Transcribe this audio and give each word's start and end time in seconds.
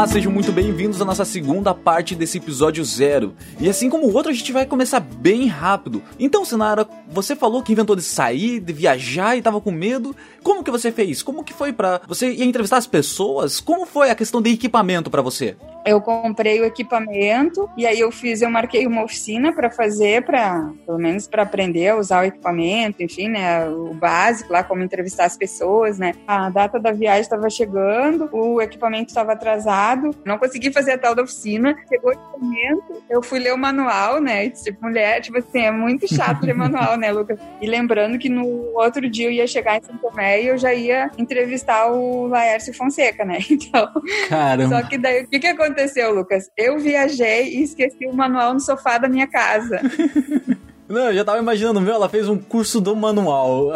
Olá, 0.00 0.06
sejam 0.06 0.32
muito 0.32 0.50
bem-vindos 0.50 0.98
à 1.02 1.04
nossa 1.04 1.26
segunda 1.26 1.74
parte 1.74 2.14
desse 2.14 2.38
episódio 2.38 2.82
zero. 2.82 3.34
E 3.60 3.68
assim 3.68 3.90
como 3.90 4.06
o 4.06 4.14
outro, 4.14 4.32
a 4.32 4.34
gente 4.34 4.50
vai 4.50 4.64
começar 4.64 4.98
bem 4.98 5.46
rápido. 5.46 6.02
Então, 6.18 6.42
Sinara, 6.42 6.88
você 7.06 7.36
falou 7.36 7.62
que 7.62 7.72
inventou 7.72 7.94
de 7.94 8.00
sair, 8.00 8.60
de 8.60 8.72
viajar 8.72 9.36
e 9.36 9.42
tava 9.42 9.60
com 9.60 9.70
medo. 9.70 10.16
Como 10.42 10.64
que 10.64 10.70
você 10.70 10.90
fez? 10.90 11.22
Como 11.22 11.44
que 11.44 11.52
foi 11.52 11.70
para 11.70 12.00
você 12.08 12.30
ir 12.30 12.44
entrevistar 12.44 12.78
as 12.78 12.86
pessoas? 12.86 13.60
Como 13.60 13.84
foi 13.84 14.08
a 14.08 14.14
questão 14.14 14.40
de 14.40 14.48
equipamento 14.48 15.10
para 15.10 15.20
você? 15.20 15.54
Eu 15.84 16.00
comprei 16.00 16.60
o 16.60 16.64
equipamento 16.64 17.68
e 17.76 17.86
aí 17.86 17.98
eu 17.98 18.10
fiz, 18.10 18.42
eu 18.42 18.50
marquei 18.50 18.86
uma 18.86 19.02
oficina 19.02 19.52
para 19.52 19.70
fazer, 19.70 20.24
para 20.24 20.70
pelo 20.86 20.98
menos 20.98 21.26
para 21.26 21.42
aprender 21.42 21.88
a 21.88 21.96
usar 21.96 22.22
o 22.22 22.26
equipamento, 22.26 23.02
enfim, 23.02 23.28
né, 23.28 23.68
o 23.68 23.94
básico 23.94 24.52
lá 24.52 24.62
como 24.62 24.82
entrevistar 24.82 25.24
as 25.24 25.36
pessoas, 25.36 25.98
né. 25.98 26.12
A 26.26 26.50
data 26.50 26.78
da 26.78 26.92
viagem 26.92 27.22
estava 27.22 27.48
chegando, 27.48 28.28
o 28.32 28.60
equipamento 28.60 29.08
estava 29.08 29.32
atrasado, 29.32 30.10
não 30.24 30.38
consegui 30.38 30.72
fazer 30.72 30.92
a 30.92 30.98
tal 30.98 31.14
da 31.14 31.22
oficina. 31.22 31.76
Chegou 31.88 32.10
o 32.10 32.12
equipamento, 32.12 33.02
eu 33.08 33.22
fui 33.22 33.38
ler 33.38 33.54
o 33.54 33.58
manual, 33.58 34.20
né, 34.20 34.46
e, 34.46 34.50
tipo, 34.50 34.84
mulher, 34.84 35.20
tipo 35.20 35.38
assim, 35.38 35.60
é 35.60 35.70
muito 35.70 36.12
chato 36.12 36.44
ler 36.44 36.54
manual, 36.54 36.96
né, 36.96 37.10
Lucas? 37.10 37.38
E 37.60 37.66
lembrando 37.66 38.18
que 38.18 38.28
no 38.28 38.46
outro 38.74 39.08
dia 39.08 39.26
eu 39.26 39.32
ia 39.32 39.46
chegar 39.46 39.78
em 39.78 39.82
São 39.82 39.96
Tomé 39.96 40.42
e 40.42 40.48
eu 40.48 40.58
já 40.58 40.72
ia 40.74 41.10
entrevistar 41.16 41.90
o 41.90 42.26
Laércio 42.26 42.74
Fonseca, 42.74 43.24
né? 43.24 43.38
Então, 43.50 43.88
Caramba. 44.28 44.80
só 44.80 44.88
que 44.88 44.96
daí 44.96 45.24
o 45.24 45.28
que 45.28 45.38
que 45.38 45.46
aconteceu? 45.46 45.69
Aconteceu, 45.70 46.14
Lucas? 46.14 46.50
Eu 46.56 46.78
viajei 46.78 47.54
e 47.54 47.62
esqueci 47.62 48.06
o 48.06 48.12
manual 48.12 48.54
no 48.54 48.60
sofá 48.60 48.98
da 48.98 49.08
minha 49.08 49.26
casa. 49.26 49.80
Não, 50.90 51.02
eu 51.02 51.14
já 51.14 51.24
tava 51.24 51.38
imaginando, 51.38 51.80
meu, 51.80 51.94
ela 51.94 52.08
fez 52.08 52.28
um 52.28 52.36
curso 52.36 52.80
do 52.80 52.96
manual. 52.96 53.70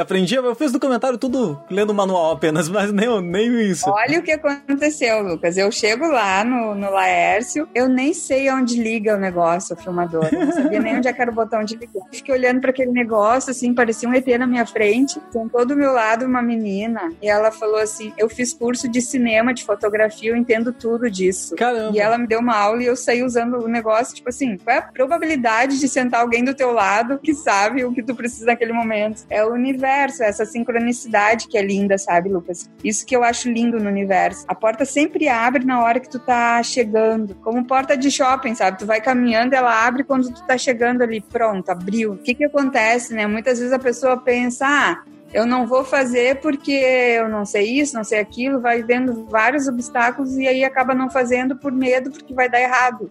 Aprendi, 0.00 0.34
eu 0.34 0.54
fiz 0.56 0.72
no 0.72 0.80
comentário 0.80 1.16
tudo 1.16 1.62
lendo 1.70 1.90
o 1.90 1.94
manual 1.94 2.32
apenas, 2.32 2.68
mas 2.68 2.92
nem, 2.92 3.22
nem 3.22 3.70
isso. 3.70 3.88
Olha 3.88 4.18
o 4.18 4.22
que 4.22 4.32
aconteceu, 4.32 5.22
Lucas. 5.22 5.56
Eu 5.56 5.70
chego 5.70 6.08
lá 6.08 6.42
no, 6.42 6.74
no 6.74 6.90
Laércio, 6.90 7.68
eu 7.72 7.88
nem 7.88 8.12
sei 8.12 8.50
onde 8.50 8.82
liga 8.82 9.14
o 9.14 9.18
negócio, 9.18 9.76
o 9.76 9.78
filmador. 9.78 10.28
Eu 10.32 10.46
não 10.46 10.52
sabia 10.52 10.80
nem 10.80 10.96
onde 10.96 11.06
é 11.06 11.12
que 11.12 11.22
era 11.22 11.30
o 11.30 11.34
botão 11.34 11.62
de 11.62 11.76
ligar. 11.76 12.04
Fiquei 12.10 12.34
olhando 12.34 12.60
para 12.60 12.70
aquele 12.70 12.90
negócio, 12.90 13.52
assim, 13.52 13.72
parecia 13.72 14.08
um 14.08 14.14
ET 14.14 14.26
na 14.26 14.46
minha 14.46 14.66
frente. 14.66 15.20
Sentou 15.30 15.64
do 15.64 15.76
meu 15.76 15.92
lado 15.92 16.26
uma 16.26 16.42
menina 16.42 17.12
e 17.22 17.28
ela 17.28 17.52
falou 17.52 17.78
assim: 17.78 18.12
Eu 18.18 18.28
fiz 18.28 18.52
curso 18.52 18.88
de 18.88 19.00
cinema, 19.00 19.54
de 19.54 19.64
fotografia, 19.64 20.30
eu 20.30 20.36
entendo 20.36 20.72
tudo 20.72 21.08
disso. 21.08 21.54
Caramba. 21.54 21.96
E 21.96 22.00
ela 22.00 22.18
me 22.18 22.26
deu 22.26 22.40
uma 22.40 22.56
aula 22.56 22.82
e 22.82 22.86
eu 22.86 22.96
saí 22.96 23.22
usando 23.22 23.58
o 23.64 23.68
negócio, 23.68 24.14
tipo 24.14 24.28
assim, 24.28 24.56
qual 24.56 24.74
é 24.74 24.78
a 24.80 24.82
probabilidade 24.82 25.78
de 25.78 25.88
sentar 25.88 26.20
alguém 26.20 26.47
do 26.48 26.54
teu 26.54 26.72
lado 26.72 27.18
que 27.18 27.34
sabe 27.34 27.84
o 27.84 27.92
que 27.92 28.02
tu 28.02 28.14
precisa 28.14 28.46
naquele 28.46 28.72
momento. 28.72 29.24
É 29.28 29.44
o 29.44 29.52
universo, 29.52 30.22
essa 30.22 30.44
sincronicidade 30.44 31.48
que 31.48 31.58
é 31.58 31.62
linda, 31.62 31.98
sabe, 31.98 32.28
Lucas? 32.28 32.68
Isso 32.82 33.06
que 33.06 33.14
eu 33.14 33.22
acho 33.22 33.50
lindo 33.50 33.78
no 33.78 33.88
universo. 33.88 34.44
A 34.48 34.54
porta 34.54 34.84
sempre 34.84 35.28
abre 35.28 35.64
na 35.64 35.82
hora 35.82 36.00
que 36.00 36.08
tu 36.08 36.18
tá 36.18 36.62
chegando, 36.62 37.34
como 37.36 37.64
porta 37.64 37.96
de 37.96 38.10
shopping, 38.10 38.54
sabe? 38.54 38.78
Tu 38.78 38.86
vai 38.86 39.00
caminhando, 39.00 39.54
ela 39.54 39.86
abre 39.86 40.04
quando 40.04 40.32
tu 40.32 40.46
tá 40.46 40.56
chegando 40.56 41.02
ali, 41.02 41.20
pronto, 41.20 41.68
abriu. 41.70 42.12
O 42.12 42.18
que 42.18 42.34
que 42.34 42.44
acontece, 42.44 43.14
né? 43.14 43.26
Muitas 43.26 43.58
vezes 43.58 43.72
a 43.72 43.78
pessoa 43.78 44.16
pensa, 44.16 44.66
ah, 44.66 45.02
eu 45.32 45.44
não 45.44 45.66
vou 45.66 45.84
fazer 45.84 46.40
porque 46.40 46.72
eu 46.72 47.28
não 47.28 47.44
sei 47.44 47.80
isso, 47.80 47.94
não 47.94 48.04
sei 48.04 48.18
aquilo, 48.18 48.60
vai 48.60 48.82
vendo 48.82 49.26
vários 49.26 49.68
obstáculos 49.68 50.36
e 50.36 50.46
aí 50.46 50.64
acaba 50.64 50.94
não 50.94 51.10
fazendo 51.10 51.56
por 51.56 51.70
medo 51.70 52.10
porque 52.10 52.32
vai 52.32 52.48
dar 52.48 52.60
errado. 52.60 53.10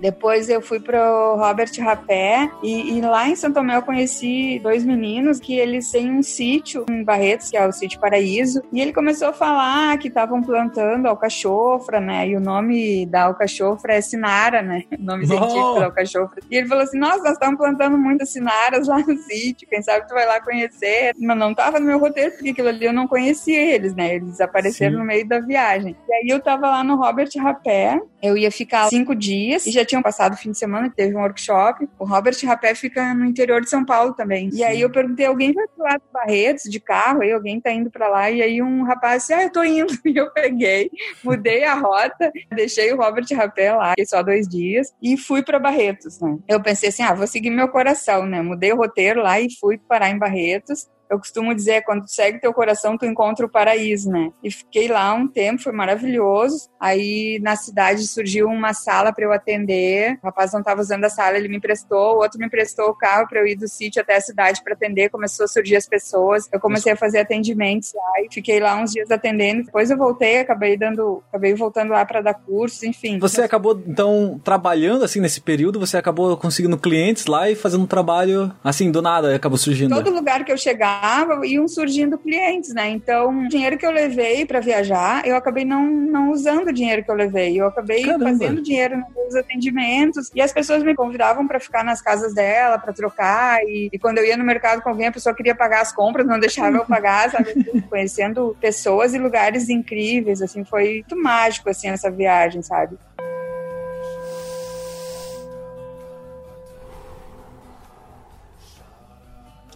Depois 0.00 0.48
eu 0.48 0.62
fui 0.62 0.80
pro 0.80 1.36
Robert 1.36 1.70
Rapé 1.78 2.50
e, 2.62 2.96
e, 2.96 3.00
lá 3.00 3.28
em 3.28 3.36
Santo 3.36 3.54
Tomé 3.54 3.76
eu 3.76 3.82
conheci 3.82 4.58
dois 4.62 4.84
meninos 4.84 5.38
que 5.38 5.58
eles 5.58 5.90
têm 5.90 6.10
um 6.10 6.22
sítio 6.22 6.86
em 6.88 7.04
Barretos, 7.04 7.50
que 7.50 7.56
é 7.56 7.66
o 7.66 7.72
sítio 7.72 8.00
Paraíso, 8.00 8.62
e 8.72 8.80
ele 8.80 8.92
começou 8.92 9.28
a 9.28 9.32
falar 9.32 9.98
que 9.98 10.08
estavam 10.08 10.42
plantando 10.42 11.06
alcachofra, 11.06 12.00
né? 12.00 12.28
E 12.28 12.36
o 12.36 12.40
nome 12.40 13.04
da 13.06 13.24
alcachofra 13.24 13.94
é 13.94 14.00
Sinara, 14.00 14.62
né? 14.62 14.84
O 15.00 15.02
nome 15.02 15.26
científico 15.26 15.80
da 15.80 15.86
alcachofra. 15.86 16.42
E 16.50 16.56
ele 16.56 16.68
falou 16.68 16.84
assim: 16.84 16.98
"Nossa, 16.98 17.22
nós 17.22 17.32
estamos 17.32 17.58
plantando 17.58 17.98
muitas 17.98 18.30
sinaras 18.30 18.86
lá 18.86 18.98
no 18.98 19.16
sítio, 19.18 19.66
quem 19.68 19.82
sabe 19.82 20.06
tu 20.06 20.14
vai 20.14 20.26
lá 20.26 20.40
conhecer". 20.40 21.12
Mas 21.18 21.36
não 21.36 21.54
tava 21.54 21.80
no 21.80 21.86
meu 21.86 21.98
roteiro 21.98 22.32
porque 22.32 22.50
aquilo 22.50 22.68
ali 22.68 22.84
eu 22.84 22.92
não 22.92 23.08
conhecia 23.08 23.74
eles, 23.74 23.94
né? 23.94 24.14
Eles 24.14 24.40
apareceram 24.40 24.92
Sim. 24.92 24.98
no 24.98 25.04
meio 25.04 25.26
da 25.26 25.40
viagem. 25.40 25.96
E 26.08 26.12
aí 26.12 26.28
eu 26.28 26.40
tava 26.40 26.68
lá 26.68 26.84
no 26.84 26.96
Robert 26.96 27.30
Rapé, 27.38 28.00
eu 28.22 28.36
ia 28.36 28.50
ficar 28.50 28.88
cinco 28.88 29.14
dias 29.14 29.66
e 29.66 29.70
já 29.70 29.84
tinham 29.90 30.02
passado 30.02 30.34
o 30.34 30.36
fim 30.36 30.52
de 30.52 30.58
semana, 30.58 30.88
que 30.88 30.96
teve 30.96 31.14
um 31.14 31.20
workshop. 31.20 31.86
O 31.98 32.04
Robert 32.04 32.34
Rapé 32.44 32.74
fica 32.74 33.12
no 33.12 33.24
interior 33.24 33.60
de 33.60 33.68
São 33.68 33.84
Paulo 33.84 34.14
também. 34.14 34.48
E 34.52 34.64
aí 34.64 34.80
eu 34.80 34.90
perguntei, 34.90 35.26
alguém 35.26 35.52
vai 35.52 35.66
pro 35.66 35.84
lado 35.84 36.00
do 36.00 36.12
Barretos 36.12 36.64
de 36.64 36.80
carro? 36.80 37.22
Aí 37.22 37.32
alguém 37.32 37.60
tá 37.60 37.70
indo 37.70 37.90
para 37.90 38.08
lá. 38.08 38.30
E 38.30 38.40
aí 38.40 38.62
um 38.62 38.84
rapaz 38.84 39.22
disse, 39.22 39.34
ah, 39.34 39.42
eu 39.42 39.52
tô 39.52 39.62
indo. 39.62 39.90
E 40.10 40.16
eu 40.16 40.30
peguei, 40.32 40.90
mudei 41.22 41.62
a 41.62 41.74
rota, 41.74 42.32
deixei 42.52 42.92
o 42.92 42.96
Robert 42.96 43.24
Rapé 43.32 43.72
lá, 43.72 43.90
fiquei 43.90 44.06
só 44.06 44.22
dois 44.22 44.48
dias, 44.48 44.92
e 45.00 45.16
fui 45.16 45.40
para 45.40 45.58
Barretos, 45.58 46.20
né? 46.20 46.36
Eu 46.48 46.60
pensei 46.60 46.88
assim, 46.88 47.02
ah, 47.02 47.14
vou 47.14 47.28
seguir 47.28 47.50
meu 47.50 47.68
coração, 47.68 48.26
né? 48.26 48.42
Mudei 48.42 48.72
o 48.72 48.76
roteiro 48.76 49.22
lá 49.22 49.40
e 49.40 49.46
fui 49.60 49.78
parar 49.78 50.10
em 50.10 50.18
Barretos 50.18 50.88
eu 51.10 51.18
costumo 51.18 51.52
dizer, 51.52 51.82
quando 51.82 52.04
tu 52.04 52.12
segue 52.12 52.40
teu 52.40 52.54
coração, 52.54 52.96
tu 52.96 53.04
encontra 53.04 53.44
o 53.44 53.48
paraíso, 53.48 54.08
né? 54.08 54.30
E 54.44 54.50
fiquei 54.50 54.86
lá 54.86 55.12
um 55.12 55.26
tempo, 55.26 55.60
foi 55.60 55.72
maravilhoso. 55.72 56.70
Aí 56.78 57.40
na 57.42 57.56
cidade 57.56 58.06
surgiu 58.06 58.46
uma 58.46 58.72
sala 58.72 59.12
para 59.12 59.24
eu 59.24 59.32
atender. 59.32 60.18
O 60.22 60.26
rapaz 60.26 60.52
não 60.52 60.60
estava 60.60 60.80
usando 60.80 61.04
a 61.04 61.10
sala, 61.10 61.36
ele 61.36 61.48
me 61.48 61.56
emprestou, 61.56 62.14
o 62.14 62.18
outro 62.18 62.38
me 62.38 62.46
emprestou 62.46 62.90
o 62.90 62.94
carro 62.94 63.26
para 63.28 63.40
eu 63.40 63.46
ir 63.46 63.56
do 63.56 63.66
sítio 63.66 64.00
até 64.00 64.16
a 64.16 64.20
cidade 64.20 64.62
para 64.62 64.74
atender. 64.74 65.10
Começou 65.10 65.44
a 65.44 65.48
surgir 65.48 65.74
as 65.74 65.88
pessoas. 65.88 66.48
Eu 66.52 66.60
comecei 66.60 66.92
a 66.92 66.96
fazer 66.96 67.18
atendimentos 67.18 67.92
lá 67.92 68.24
e 68.24 68.32
fiquei 68.32 68.60
lá 68.60 68.76
uns 68.76 68.92
dias 68.92 69.10
atendendo. 69.10 69.64
Depois 69.64 69.90
eu 69.90 69.96
voltei, 69.96 70.38
acabei 70.38 70.76
dando, 70.76 71.24
acabei 71.28 71.54
voltando 71.54 71.90
lá 71.90 72.04
para 72.04 72.20
dar 72.20 72.34
cursos, 72.34 72.84
enfim. 72.84 73.18
Você 73.18 73.42
acabou 73.42 73.82
então 73.84 74.40
trabalhando 74.44 75.04
assim 75.04 75.18
nesse 75.18 75.40
período, 75.40 75.80
você 75.80 75.96
acabou 75.96 76.36
conseguindo 76.36 76.78
clientes 76.78 77.26
lá 77.26 77.50
e 77.50 77.56
fazendo 77.56 77.82
um 77.82 77.86
trabalho 77.86 78.54
assim 78.62 78.92
do 78.92 79.02
nada, 79.02 79.34
acabou 79.34 79.58
surgindo. 79.58 79.92
Todo 79.92 80.10
lugar 80.10 80.44
que 80.44 80.52
eu 80.52 80.56
chegava 80.56 80.99
trabalhava, 81.00 81.46
iam 81.46 81.66
surgindo 81.66 82.18
clientes, 82.18 82.74
né? 82.74 82.90
Então, 82.90 83.44
o 83.44 83.48
dinheiro 83.48 83.78
que 83.78 83.86
eu 83.86 83.90
levei 83.90 84.44
para 84.44 84.60
viajar, 84.60 85.26
eu 85.26 85.34
acabei 85.34 85.64
não, 85.64 85.84
não 85.86 86.30
usando 86.30 86.68
o 86.68 86.72
dinheiro 86.72 87.02
que 87.02 87.10
eu 87.10 87.14
levei. 87.14 87.58
Eu 87.58 87.66
acabei 87.66 88.04
Caramba. 88.04 88.26
fazendo 88.26 88.62
dinheiro 88.62 89.02
nos 89.16 89.34
atendimentos 89.34 90.30
e 90.34 90.40
as 90.40 90.52
pessoas 90.52 90.82
me 90.82 90.94
convidavam 90.94 91.46
para 91.46 91.58
ficar 91.58 91.82
nas 91.82 92.02
casas 92.02 92.34
dela, 92.34 92.78
para 92.78 92.92
trocar. 92.92 93.62
E, 93.64 93.88
e, 93.92 93.98
quando 93.98 94.18
eu 94.18 94.26
ia 94.26 94.36
no 94.36 94.44
mercado 94.44 94.82
com 94.82 94.90
alguém, 94.90 95.06
a 95.06 95.12
pessoa 95.12 95.34
queria 95.34 95.54
pagar 95.54 95.80
as 95.80 95.92
compras, 95.92 96.26
não 96.26 96.38
deixava 96.38 96.76
eu 96.76 96.84
pagar, 96.84 97.30
sabe? 97.30 97.54
Conhecendo 97.88 98.56
pessoas 98.60 99.14
e 99.14 99.18
lugares 99.18 99.68
incríveis, 99.68 100.42
assim, 100.42 100.64
foi 100.64 100.96
muito 101.00 101.16
mágico, 101.16 101.70
assim, 101.70 101.88
essa 101.88 102.10
viagem, 102.10 102.62
sabe? 102.62 102.96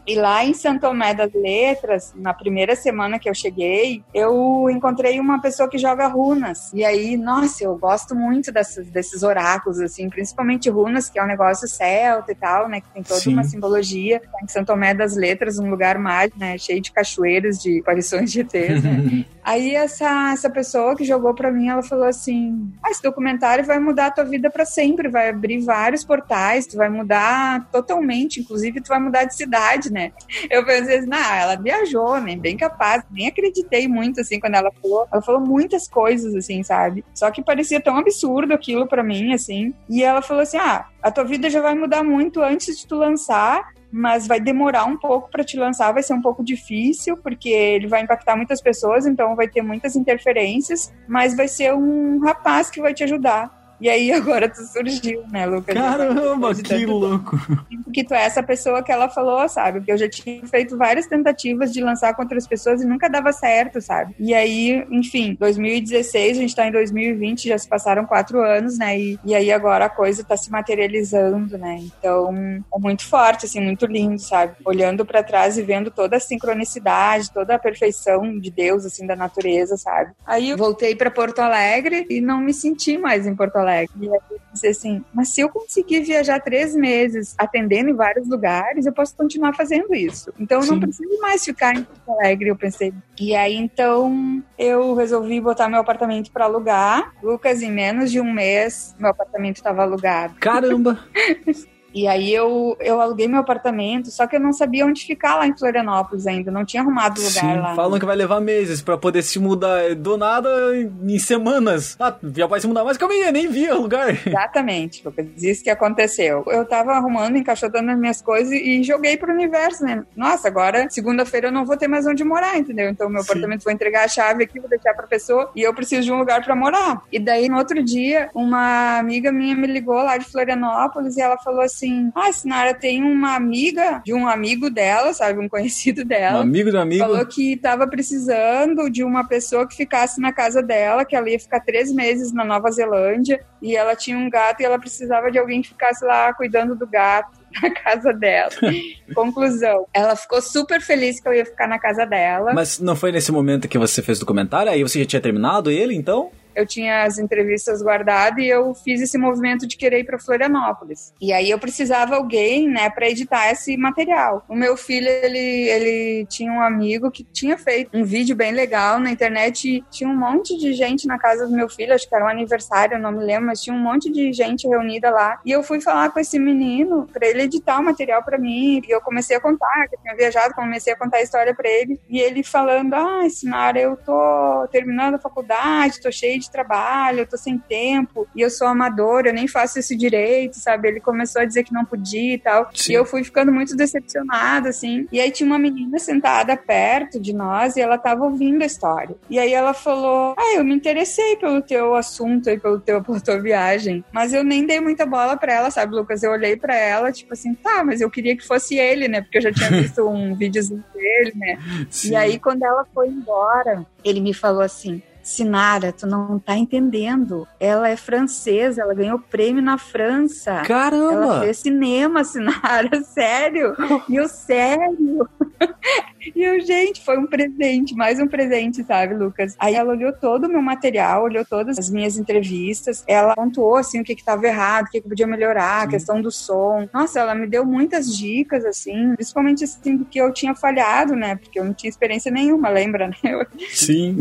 E 0.06 0.14
lá 0.16 0.44
em 0.44 0.52
Santo 0.52 0.82
Tomé 0.82 1.14
das 1.14 1.32
Letras, 1.32 2.12
na 2.14 2.34
primeira 2.34 2.76
semana 2.76 3.18
que 3.18 3.28
eu 3.28 3.34
cheguei, 3.34 4.02
eu 4.12 4.68
encontrei 4.70 5.18
uma 5.18 5.40
pessoa 5.40 5.68
que 5.68 5.78
joga 5.78 6.06
runas. 6.06 6.70
E 6.74 6.84
aí, 6.84 7.16
nossa, 7.16 7.64
eu 7.64 7.76
gosto 7.76 8.14
muito 8.14 8.52
dessas, 8.52 8.86
desses 8.88 9.22
oráculos, 9.22 9.80
assim, 9.80 10.10
principalmente 10.10 10.68
runas, 10.68 11.08
que 11.08 11.18
é 11.18 11.24
um 11.24 11.26
negócio 11.26 11.66
celta 11.66 12.32
e 12.32 12.34
tal, 12.34 12.68
né? 12.68 12.80
Que 12.80 12.88
tem 12.90 13.02
toda 13.02 13.20
Sim. 13.20 13.32
uma 13.32 13.44
simbologia. 13.44 14.20
Em 14.42 14.48
Santo 14.48 14.66
Tomé 14.66 14.92
das 14.92 15.16
Letras, 15.16 15.58
um 15.58 15.70
lugar 15.70 15.98
mágico, 15.98 16.38
né? 16.38 16.58
Cheio 16.58 16.80
de 16.80 16.92
cachoeiras, 16.92 17.58
de 17.58 17.80
aparições 17.80 18.30
de 18.30 18.40
ETs, 18.40 18.82
né? 18.82 19.24
aí 19.42 19.74
essa, 19.74 20.32
essa 20.32 20.50
pessoa 20.50 20.94
que 20.94 21.04
jogou 21.04 21.34
para 21.34 21.50
mim, 21.50 21.68
ela 21.68 21.82
falou 21.82 22.06
assim: 22.06 22.70
ah, 22.82 22.90
esse 22.90 23.02
documentário 23.02 23.64
vai 23.64 23.78
mudar 23.78 24.06
a 24.06 24.10
tua 24.10 24.24
vida 24.24 24.50
para 24.50 24.66
sempre, 24.66 25.08
vai 25.08 25.30
abrir 25.30 25.60
vários 25.60 26.04
portais, 26.04 26.66
tu 26.66 26.76
vai 26.76 26.90
mudar 26.90 27.68
totalmente, 27.70 28.40
inclusive 28.40 28.80
tu 28.80 28.88
vai 28.88 29.00
mudar 29.00 29.24
de 29.24 29.34
cidade, 29.34 29.93
né? 29.94 30.12
Eu 30.50 30.64
pensei 30.66 30.98
assim, 30.98 31.08
não, 31.08 31.34
ela 31.34 31.54
viajou, 31.54 32.20
né? 32.20 32.36
Bem 32.36 32.56
capaz. 32.56 33.04
Nem 33.10 33.28
acreditei 33.28 33.86
muito, 33.86 34.20
assim, 34.20 34.40
quando 34.40 34.56
ela 34.56 34.72
falou. 34.82 35.06
Ela 35.10 35.22
falou 35.22 35.40
muitas 35.40 35.88
coisas, 35.88 36.34
assim, 36.34 36.62
sabe? 36.64 37.04
Só 37.14 37.30
que 37.30 37.42
parecia 37.42 37.80
tão 37.80 37.96
absurdo 37.96 38.52
aquilo 38.52 38.88
para 38.88 39.04
mim, 39.04 39.32
assim. 39.32 39.72
E 39.88 40.02
ela 40.02 40.20
falou 40.20 40.42
assim: 40.42 40.58
ah, 40.58 40.86
a 41.00 41.10
tua 41.10 41.24
vida 41.24 41.48
já 41.48 41.62
vai 41.62 41.74
mudar 41.74 42.02
muito 42.02 42.42
antes 42.42 42.76
de 42.76 42.86
tu 42.86 42.96
lançar 42.96 43.72
mas 43.96 44.26
vai 44.26 44.40
demorar 44.40 44.86
um 44.86 44.96
pouco 44.96 45.30
para 45.30 45.44
te 45.44 45.56
lançar, 45.56 45.92
vai 45.92 46.02
ser 46.02 46.14
um 46.14 46.20
pouco 46.20 46.42
difícil, 46.42 47.16
porque 47.16 47.48
ele 47.48 47.86
vai 47.86 48.02
impactar 48.02 48.34
muitas 48.34 48.60
pessoas, 48.60 49.06
então 49.06 49.36
vai 49.36 49.46
ter 49.46 49.62
muitas 49.62 49.94
interferências, 49.94 50.92
mas 51.06 51.36
vai 51.36 51.46
ser 51.46 51.72
um 51.72 52.18
rapaz 52.18 52.68
que 52.68 52.80
vai 52.80 52.92
te 52.92 53.04
ajudar. 53.04 53.63
E 53.80 53.88
aí 53.88 54.12
agora 54.12 54.48
tu 54.48 54.62
surgiu, 54.66 55.24
né, 55.30 55.46
Lucas? 55.46 55.74
Caramba, 55.74 56.54
que 56.54 56.86
louco! 56.86 57.38
Porque 57.84 58.04
tu 58.04 58.14
é 58.14 58.24
essa 58.24 58.42
pessoa 58.42 58.82
que 58.82 58.90
ela 58.90 59.08
falou, 59.08 59.48
sabe? 59.48 59.78
Porque 59.78 59.92
eu 59.92 59.98
já 59.98 60.08
tinha 60.08 60.46
feito 60.46 60.76
várias 60.76 61.06
tentativas 61.06 61.72
de 61.72 61.82
lançar 61.82 62.14
com 62.14 62.22
outras 62.22 62.46
pessoas 62.46 62.82
e 62.82 62.86
nunca 62.86 63.08
dava 63.08 63.32
certo, 63.32 63.80
sabe? 63.80 64.14
E 64.18 64.34
aí, 64.34 64.86
enfim, 64.90 65.36
2016, 65.38 66.36
a 66.36 66.40
gente 66.40 66.56
tá 66.56 66.66
em 66.66 66.72
2020, 66.72 67.48
já 67.48 67.58
se 67.58 67.68
passaram 67.68 68.06
quatro 68.06 68.40
anos, 68.40 68.78
né? 68.78 68.98
E, 68.98 69.18
e 69.24 69.34
aí 69.34 69.52
agora 69.52 69.86
a 69.86 69.90
coisa 69.90 70.24
tá 70.24 70.36
se 70.36 70.50
materializando, 70.50 71.58
né? 71.58 71.78
Então, 71.98 72.34
é 72.74 72.78
muito 72.78 73.06
forte, 73.06 73.46
assim, 73.46 73.60
muito 73.60 73.86
lindo, 73.86 74.18
sabe? 74.18 74.54
Olhando 74.64 75.04
para 75.04 75.22
trás 75.22 75.58
e 75.58 75.62
vendo 75.62 75.90
toda 75.90 76.16
a 76.16 76.20
sincronicidade, 76.20 77.32
toda 77.32 77.54
a 77.54 77.58
perfeição 77.58 78.38
de 78.38 78.50
Deus, 78.50 78.84
assim, 78.84 79.06
da 79.06 79.16
natureza, 79.16 79.76
sabe? 79.76 80.12
Aí 80.26 80.50
eu 80.50 80.56
voltei 80.56 80.94
para 80.94 81.10
Porto 81.10 81.40
Alegre 81.40 82.06
e 82.08 82.20
não 82.20 82.40
me 82.40 82.54
senti 82.54 82.96
mais 82.96 83.26
em 83.26 83.34
Porto 83.34 83.56
Alegre. 83.56 83.63
E 84.00 84.08
aí 84.08 84.20
eu 84.30 84.40
pensei 84.50 84.70
assim, 84.70 85.04
mas 85.12 85.28
se 85.28 85.40
eu 85.40 85.48
conseguir 85.48 86.00
viajar 86.00 86.40
três 86.40 86.74
meses 86.74 87.34
atendendo 87.38 87.90
em 87.90 87.94
vários 87.94 88.28
lugares, 88.28 88.86
eu 88.86 88.92
posso 88.92 89.16
continuar 89.16 89.54
fazendo 89.54 89.94
isso. 89.94 90.32
Então 90.38 90.60
eu 90.60 90.66
não 90.66 90.80
preciso 90.80 91.20
mais 91.20 91.44
ficar 91.44 91.74
em 91.76 91.82
Porto 91.82 92.10
Alegre, 92.10 92.48
eu 92.48 92.56
pensei. 92.56 92.92
E 93.18 93.34
aí 93.34 93.54
então 93.54 94.42
eu 94.58 94.94
resolvi 94.94 95.40
botar 95.40 95.68
meu 95.68 95.80
apartamento 95.80 96.30
para 96.30 96.44
alugar. 96.44 97.12
Lucas, 97.22 97.62
em 97.62 97.70
menos 97.70 98.10
de 98.10 98.20
um 98.20 98.32
mês, 98.32 98.94
meu 98.98 99.10
apartamento 99.10 99.56
estava 99.56 99.82
alugado. 99.82 100.34
Caramba! 100.34 100.98
E 101.94 102.08
aí 102.08 102.34
eu, 102.34 102.76
eu 102.80 103.00
aluguei 103.00 103.28
meu 103.28 103.38
apartamento, 103.38 104.10
só 104.10 104.26
que 104.26 104.34
eu 104.34 104.40
não 104.40 104.52
sabia 104.52 104.84
onde 104.84 105.06
ficar 105.06 105.36
lá 105.36 105.46
em 105.46 105.56
Florianópolis 105.56 106.26
ainda, 106.26 106.50
não 106.50 106.64
tinha 106.64 106.82
arrumado 106.82 107.20
lugar 107.20 107.30
Sim, 107.30 107.60
lá. 107.60 107.74
Falam 107.76 108.00
que 108.00 108.04
vai 108.04 108.16
levar 108.16 108.40
meses 108.40 108.82
para 108.82 108.98
poder 108.98 109.22
se 109.22 109.38
mudar 109.38 109.94
do 109.94 110.16
nada 110.16 110.50
em 110.76 111.18
semanas. 111.18 111.96
Ah, 112.00 112.14
já 112.34 112.46
vai 112.46 112.60
se 112.60 112.66
mudar, 112.66 112.84
mas 112.84 112.96
calma 112.96 113.14
aí, 113.14 113.22
eu 113.22 113.32
nem 113.32 113.48
vi 113.48 113.70
o 113.70 113.82
lugar. 113.82 114.10
Exatamente, 114.26 115.02
Lucas, 115.04 115.26
isso 115.40 115.62
que 115.62 115.70
aconteceu. 115.70 116.44
Eu 116.48 116.64
tava 116.64 116.92
arrumando, 116.92 117.36
encaixotando 117.36 117.90
as 117.90 117.98
minhas 117.98 118.20
coisas 118.20 118.52
e 118.52 118.82
joguei 118.82 119.16
pro 119.16 119.32
universo, 119.32 119.84
né? 119.84 120.04
Nossa, 120.16 120.48
agora, 120.48 120.88
segunda-feira 120.90 121.48
eu 121.48 121.52
não 121.52 121.64
vou 121.64 121.76
ter 121.76 121.86
mais 121.86 122.06
onde 122.06 122.24
morar, 122.24 122.58
entendeu? 122.58 122.90
Então 122.90 123.08
meu 123.08 123.22
Sim. 123.22 123.30
apartamento 123.30 123.62
vou 123.62 123.72
entregar 123.72 124.04
a 124.04 124.08
chave 124.08 124.42
aqui, 124.42 124.58
vou 124.58 124.68
deixar 124.68 124.94
pra 124.94 125.06
pessoa 125.06 125.52
e 125.54 125.62
eu 125.62 125.72
preciso 125.72 126.02
de 126.02 126.12
um 126.12 126.18
lugar 126.18 126.44
para 126.44 126.56
morar. 126.56 127.02
E 127.12 127.20
daí, 127.20 127.48
no 127.48 127.56
outro 127.56 127.82
dia, 127.82 128.30
uma 128.34 128.98
amiga 128.98 129.30
minha 129.30 129.54
me 129.54 129.68
ligou 129.68 130.02
lá 130.02 130.16
de 130.16 130.24
Florianópolis 130.24 131.16
e 131.16 131.20
ela 131.20 131.38
falou 131.38 131.60
assim, 131.60 131.83
assim: 131.84 132.10
Ah, 132.14 132.32
Sinara 132.32 132.74
tem 132.74 133.02
uma 133.02 133.34
amiga 133.34 134.02
de 134.04 134.12
um 134.12 134.26
amigo 134.26 134.70
dela, 134.70 135.12
sabe? 135.12 135.38
Um 135.38 135.48
conhecido 135.48 136.04
dela. 136.06 136.38
Um 136.38 136.42
amigo 136.42 136.70
do 136.70 136.78
amigo. 136.78 137.04
Falou 137.04 137.26
que 137.26 137.56
tava 137.56 137.86
precisando 137.86 138.88
de 138.90 139.04
uma 139.04 139.26
pessoa 139.26 139.68
que 139.68 139.76
ficasse 139.76 140.20
na 140.20 140.32
casa 140.32 140.62
dela, 140.62 141.04
que 141.04 141.14
ela 141.14 141.28
ia 141.28 141.38
ficar 141.38 141.60
três 141.60 141.92
meses 141.92 142.32
na 142.32 142.44
Nova 142.44 142.70
Zelândia 142.70 143.40
e 143.60 143.76
ela 143.76 143.94
tinha 143.94 144.16
um 144.16 144.28
gato 144.28 144.60
e 144.60 144.64
ela 144.64 144.78
precisava 144.78 145.30
de 145.30 145.38
alguém 145.38 145.62
que 145.62 145.68
ficasse 145.68 146.04
lá 146.04 146.32
cuidando 146.34 146.74
do 146.74 146.86
gato 146.86 147.38
na 147.62 147.70
casa 147.70 148.12
dela. 148.12 148.50
Conclusão, 149.14 149.86
ela 149.92 150.16
ficou 150.16 150.40
super 150.40 150.80
feliz 150.80 151.20
que 151.20 151.28
eu 151.28 151.34
ia 151.34 151.44
ficar 151.44 151.68
na 151.68 151.78
casa 151.78 152.04
dela. 152.04 152.52
Mas 152.52 152.78
não 152.78 152.96
foi 152.96 153.12
nesse 153.12 153.30
momento 153.30 153.68
que 153.68 153.78
você 153.78 154.02
fez 154.02 154.18
o 154.18 154.20
documentário? 154.20 154.72
Aí 154.72 154.82
você 154.82 155.00
já 155.00 155.06
tinha 155.06 155.22
terminado 155.22 155.70
ele, 155.70 155.94
então? 155.94 156.30
Eu 156.54 156.66
tinha 156.66 157.04
as 157.04 157.18
entrevistas 157.18 157.82
guardadas 157.82 158.42
e 158.42 158.48
eu 158.48 158.74
fiz 158.74 159.00
esse 159.00 159.18
movimento 159.18 159.66
de 159.66 159.76
querer 159.76 160.00
ir 160.00 160.04
para 160.04 160.18
Florianópolis. 160.18 161.12
E 161.20 161.32
aí 161.32 161.50
eu 161.50 161.58
precisava 161.58 162.16
alguém, 162.16 162.68
né, 162.68 162.90
para 162.90 163.08
editar 163.08 163.50
esse 163.50 163.76
material. 163.76 164.44
O 164.48 164.54
meu 164.54 164.76
filho, 164.76 165.08
ele, 165.08 165.38
ele 165.38 166.26
tinha 166.26 166.52
um 166.52 166.60
amigo 166.60 167.10
que 167.10 167.24
tinha 167.24 167.56
feito 167.58 167.96
um 167.96 168.04
vídeo 168.04 168.36
bem 168.36 168.52
legal 168.52 168.98
na 168.98 169.10
internet. 169.10 169.84
Tinha 169.90 170.08
um 170.08 170.16
monte 170.16 170.56
de 170.58 170.72
gente 170.72 171.06
na 171.06 171.18
casa 171.18 171.46
do 171.46 171.54
meu 171.54 171.68
filho, 171.68 171.94
acho 171.94 172.08
que 172.08 172.14
era 172.14 172.24
um 172.24 172.28
aniversário, 172.28 172.98
não 172.98 173.12
me 173.12 173.24
lembro, 173.24 173.46
mas 173.46 173.62
tinha 173.62 173.74
um 173.74 173.78
monte 173.78 174.10
de 174.10 174.32
gente 174.32 174.66
reunida 174.66 175.10
lá. 175.10 175.40
E 175.44 175.50
eu 175.50 175.62
fui 175.62 175.80
falar 175.80 176.10
com 176.10 176.20
esse 176.20 176.38
menino 176.38 177.06
para 177.12 177.26
ele 177.26 177.42
editar 177.42 177.78
o 177.78 177.84
material 177.84 178.22
para 178.22 178.38
mim. 178.38 178.82
E 178.86 178.90
eu 178.90 179.00
comecei 179.00 179.36
a 179.36 179.40
contar, 179.40 179.88
que 179.88 179.96
eu 179.96 180.00
tinha 180.00 180.16
viajado, 180.16 180.54
comecei 180.54 180.92
a 180.92 180.96
contar 180.96 181.18
a 181.18 181.22
história 181.22 181.54
para 181.54 181.68
ele. 181.68 182.00
E 182.08 182.20
ele 182.20 182.42
falando: 182.42 182.94
Ah, 182.94 183.28
Sinara, 183.28 183.78
eu 183.78 183.96
tô 183.96 184.68
terminando 184.70 185.14
a 185.14 185.18
faculdade, 185.18 186.00
tô 186.00 186.10
cheio 186.10 186.38
de 186.38 186.43
de 186.44 186.50
trabalho, 186.50 187.20
eu 187.20 187.26
tô 187.26 187.36
sem 187.36 187.58
tempo, 187.58 188.26
e 188.34 188.40
eu 188.40 188.50
sou 188.50 188.66
amador, 188.66 189.26
eu 189.26 189.32
nem 189.32 189.48
faço 189.48 189.78
isso 189.78 189.96
direito, 189.96 190.56
sabe? 190.58 190.88
Ele 190.88 191.00
começou 191.00 191.42
a 191.42 191.44
dizer 191.44 191.64
que 191.64 191.72
não 191.72 191.84
podia 191.84 192.34
e 192.34 192.38
tal. 192.38 192.70
Sim. 192.74 192.92
E 192.92 192.94
eu 192.94 193.04
fui 193.04 193.24
ficando 193.24 193.52
muito 193.52 193.76
decepcionada, 193.76 194.68
assim. 194.68 195.06
E 195.10 195.20
aí 195.20 195.30
tinha 195.30 195.46
uma 195.46 195.58
menina 195.58 195.98
sentada 195.98 196.56
perto 196.56 197.20
de 197.20 197.32
nós 197.32 197.76
e 197.76 197.80
ela 197.80 197.98
tava 197.98 198.24
ouvindo 198.24 198.62
a 198.62 198.66
história. 198.66 199.16
E 199.28 199.38
aí 199.38 199.52
ela 199.52 199.74
falou: 199.74 200.34
Ah, 200.38 200.54
eu 200.56 200.64
me 200.64 200.74
interessei 200.74 201.36
pelo 201.36 201.62
teu 201.62 201.94
assunto 201.94 202.48
e 202.50 202.58
pelo 202.58 202.80
teu, 202.80 203.02
pela 203.04 203.20
tua 203.20 203.40
viagem. 203.40 204.04
Mas 204.12 204.32
eu 204.32 204.44
nem 204.44 204.66
dei 204.66 204.80
muita 204.80 205.06
bola 205.06 205.36
pra 205.36 205.52
ela, 205.52 205.70
sabe, 205.70 205.94
Lucas? 205.94 206.22
Eu 206.22 206.32
olhei 206.32 206.56
pra 206.56 206.74
ela, 206.74 207.12
tipo 207.12 207.32
assim, 207.32 207.54
tá, 207.54 207.82
mas 207.84 208.00
eu 208.00 208.10
queria 208.10 208.36
que 208.36 208.46
fosse 208.46 208.76
ele, 208.76 209.08
né? 209.08 209.20
Porque 209.20 209.38
eu 209.38 209.42
já 209.42 209.52
tinha 209.52 209.70
visto 209.82 210.06
um 210.06 210.34
videozinho 210.34 210.84
dele, 210.94 211.32
né? 211.36 211.58
Sim. 211.90 212.12
E 212.12 212.16
aí, 212.16 212.38
quando 212.38 212.62
ela 212.62 212.84
foi 212.92 213.08
embora, 213.08 213.86
ele 214.04 214.20
me 214.20 214.34
falou 214.34 214.62
assim: 214.62 215.02
Sinara, 215.24 215.90
tu 215.90 216.06
não 216.06 216.38
tá 216.38 216.56
entendendo. 216.56 217.48
Ela 217.58 217.88
é 217.88 217.96
francesa, 217.96 218.82
ela 218.82 218.94
ganhou 218.94 219.18
prêmio 219.18 219.62
na 219.62 219.78
França. 219.78 220.62
Caramba! 220.62 221.12
Ela 221.12 221.40
fez 221.40 221.58
cinema, 221.58 222.22
Sinara, 222.24 223.02
sério. 223.02 223.74
E 224.08 224.16
eu, 224.16 224.28
sério. 224.28 225.28
E 226.34 226.42
eu, 226.42 226.58
gente, 226.60 227.04
foi 227.04 227.18
um 227.18 227.26
presente, 227.26 227.94
mais 227.94 228.18
um 228.18 228.26
presente, 228.26 228.82
sabe, 228.84 229.14
Lucas? 229.14 229.54
Aí 229.58 229.74
ela 229.74 229.92
olhou 229.92 230.10
todo 230.10 230.44
o 230.44 230.48
meu 230.48 230.62
material, 230.62 231.24
olhou 231.24 231.44
todas 231.44 231.78
as 231.78 231.90
minhas 231.90 232.16
entrevistas, 232.16 233.04
ela 233.06 233.34
pontuou, 233.34 233.76
assim, 233.76 234.00
o 234.00 234.04
que 234.04 234.14
que 234.14 234.24
tava 234.24 234.46
errado, 234.46 234.86
o 234.86 234.90
que 234.90 235.02
que 235.02 235.08
podia 235.08 235.26
melhorar, 235.26 235.82
a 235.82 235.86
questão 235.86 236.22
do 236.22 236.30
som. 236.30 236.88
Nossa, 236.94 237.20
ela 237.20 237.34
me 237.34 237.46
deu 237.46 237.66
muitas 237.66 238.16
dicas, 238.16 238.64
assim, 238.64 239.14
principalmente, 239.14 239.64
assim, 239.64 239.96
do 239.98 240.06
que 240.06 240.18
eu 240.18 240.32
tinha 240.32 240.54
falhado, 240.54 241.14
né? 241.14 241.36
Porque 241.36 241.58
eu 241.58 241.64
não 241.64 241.74
tinha 241.74 241.90
experiência 241.90 242.32
nenhuma, 242.32 242.70
lembra, 242.70 243.08
né? 243.08 243.46
Sim. 243.68 244.16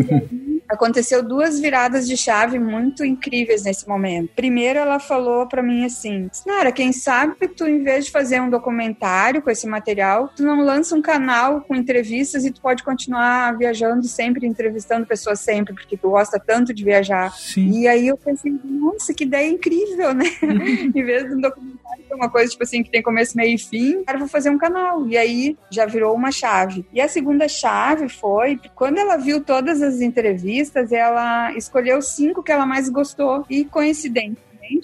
Aconteceu 0.74 1.24
duas 1.24 1.60
viradas 1.60 2.08
de 2.08 2.18
chave 2.18 2.60
muito 2.60 3.06
incríveis 3.06 3.64
nesse 3.64 3.88
momento. 3.88 4.32
Primeiro, 4.36 4.80
ela 4.80 5.00
falou 5.00 5.48
para 5.48 5.64
mim 5.64 5.86
assim: 5.86 6.30
Nara, 6.46 6.72
quem 6.72 6.92
sabe 6.92 7.48
tu, 7.48 7.68
em 7.68 7.84
vez 7.84 8.06
de 8.06 8.12
fazer 8.12 8.42
um 8.42 8.50
documentário 8.50 9.42
com 9.42 9.50
esse 9.50 9.68
material, 9.68 10.30
tu 10.36 10.44
não 10.44 10.62
lança 10.64 10.96
um 10.96 11.02
canal 11.02 11.62
com 11.62 11.76
entrevistas 11.76 12.46
e 12.46 12.52
tu 12.52 12.62
pode 12.62 12.84
continuar 12.84 13.58
viajando 13.58 14.04
sempre, 14.08 14.48
entrevistando 14.48 15.06
pessoas 15.06 15.40
sempre, 15.40 15.74
porque 15.74 15.98
tu 15.98 16.10
gosta 16.10 16.40
tanto 16.40 16.74
de 16.74 16.84
viajar. 16.84 17.32
Sim. 17.38 17.82
E 17.82 17.88
aí 17.88 18.08
eu 18.08 18.18
pensei, 18.18 18.54
nossa, 18.64 19.14
que 19.14 19.24
ideia 19.24 19.50
incrível, 19.50 20.14
né? 20.14 20.26
em 20.94 21.04
vez 21.04 21.28
de 21.28 21.36
um 21.36 21.42
documentário 21.42 22.04
que 22.06 22.14
é 22.14 22.16
uma 22.16 22.30
coisa, 22.30 22.52
tipo 22.52 22.64
assim, 22.64 22.84
que 22.84 22.90
tem 22.90 23.02
começo, 23.02 23.38
meio 23.38 23.56
e 23.56 23.58
fim, 23.58 24.04
cara, 24.04 24.18
vou 24.18 24.28
fazer 24.28 24.50
um 24.50 24.58
canal. 24.58 25.08
E 25.08 25.18
aí 25.18 25.58
já 25.70 25.86
virou 25.86 26.16
uma 26.16 26.32
chave. 26.32 26.86
E 26.94 27.02
a 27.02 27.08
segunda 27.08 27.48
chave 27.48 28.10
foi, 28.10 28.60
quando 28.76 28.98
ela 28.98 29.18
viu 29.18 29.42
todas 29.42 29.82
as 29.82 30.02
entrevistas, 30.02 30.63
ela 30.92 31.54
escolheu 31.54 32.02
cinco 32.02 32.44
que 32.44 32.52
ela 32.52 32.66
mais 32.66 32.90
gostou. 32.90 33.46
E 33.50 33.66